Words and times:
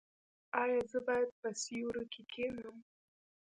ایا 0.63 0.81
زه 0.91 0.99
باید 1.07 1.29
په 1.39 1.49
سیوري 1.61 2.05
کې 2.13 2.21
کینم؟ 2.31 2.77